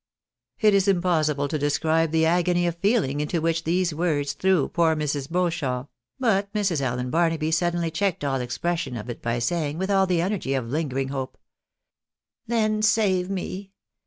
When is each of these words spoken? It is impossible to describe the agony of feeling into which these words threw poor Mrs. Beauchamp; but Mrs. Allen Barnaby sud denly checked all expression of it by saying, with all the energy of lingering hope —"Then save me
It 0.59 0.73
is 0.73 0.87
impossible 0.87 1.47
to 1.47 1.59
describe 1.59 2.09
the 2.09 2.25
agony 2.25 2.65
of 2.65 2.75
feeling 2.77 3.21
into 3.21 3.39
which 3.39 3.65
these 3.65 3.93
words 3.93 4.33
threw 4.33 4.67
poor 4.67 4.95
Mrs. 4.95 5.31
Beauchamp; 5.31 5.89
but 6.17 6.51
Mrs. 6.53 6.81
Allen 6.81 7.11
Barnaby 7.11 7.51
sud 7.51 7.73
denly 7.75 7.93
checked 7.93 8.23
all 8.23 8.41
expression 8.41 8.97
of 8.97 9.11
it 9.11 9.21
by 9.21 9.37
saying, 9.37 9.77
with 9.77 9.91
all 9.91 10.07
the 10.07 10.19
energy 10.21 10.55
of 10.55 10.67
lingering 10.71 11.09
hope 11.09 11.37
—"Then 12.47 12.81
save 12.81 13.29
me 13.29 13.73